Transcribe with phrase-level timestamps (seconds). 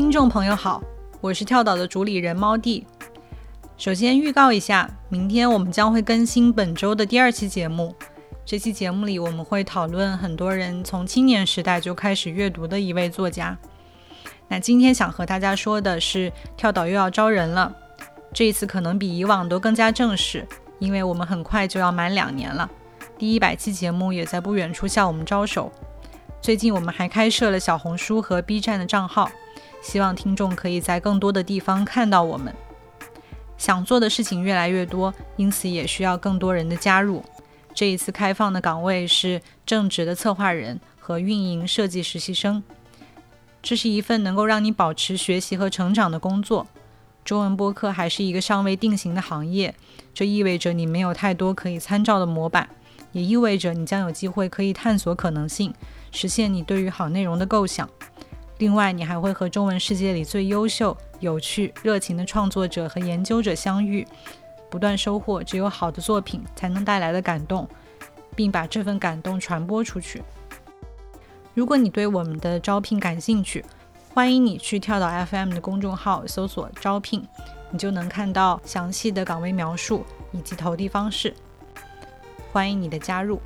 [0.00, 0.82] 听众朋友好，
[1.20, 2.86] 我是跳岛的主理人猫弟。
[3.76, 7.94] 首先预告一下，明天我们将会更新本周的第二期节目。
[8.46, 13.58] 这期节目里，我们会讨论很多人从青年时代就开始阅读的一位作家。
[14.48, 17.70] 那今天想和大家说的是，跳岛又要招人了。
[18.32, 20.48] 这一次可能比以往都更加正式，
[20.78, 22.68] 因为我们很快就要满两年了。
[23.18, 25.70] 第一百期节目也在不远处向我们招手。
[26.40, 29.30] 最近我们还开设了小红书和 B 站的账号，
[29.82, 32.54] 希望听众可以在更多的地方看到我们。
[33.58, 37.22] 想做的事情越来越多，因此也需要更多人的加入。
[37.74, 42.62] 这一次开放的岗位是正职的策划人和运营设计实习生。
[43.62, 46.66] 这是一份能够让你保持学习和成长的工作。
[47.22, 49.74] 中文播客还是一个尚未定型的行业，
[50.14, 52.66] 这意味着你没有太多可以参照的模板，
[53.12, 55.74] 也意味着你将有机会可以探索可能性，
[56.10, 57.88] 实现你对于好内容的构想。
[58.60, 64.06] 另外，你还会和中文世界里最优秀、有趣、热情的创作者和研究者相遇，
[64.68, 67.66] 不断收获只有好的作品才能带来的感动，
[68.36, 70.22] 并把这份感动传播出去。
[71.54, 73.64] 如果你对我们的招聘感兴趣，
[74.12, 77.26] 欢迎你去跳岛 FM 的公众号搜索“招聘”，
[77.72, 81.34] 你就能看到详细的岗位描述以及投递方式。
[82.52, 83.40] 欢迎你的加入。